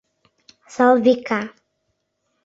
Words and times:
Салвика. 0.75 1.39